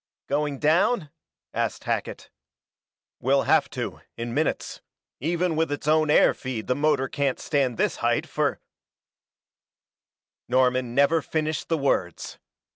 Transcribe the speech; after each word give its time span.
"Going 0.25 0.57
down?" 0.57 1.11
asked 1.53 1.83
Hackett. 1.83 2.31
"We'll 3.19 3.43
have 3.43 3.69
to, 3.69 4.01
in 4.17 4.33
minutes. 4.33 4.81
Even 5.19 5.55
with 5.55 5.71
its 5.71 5.87
own 5.87 6.09
air 6.09 6.33
feed 6.33 6.65
the 6.65 6.73
motor 6.73 7.07
can't 7.07 7.39
stand 7.39 7.77
this 7.77 7.97
height 7.97 8.25
for 8.25 8.59
"Norman 10.49 10.95
never 10.95 11.21
finished 11.21 11.69
the 11.69 11.77
words. 11.77 12.39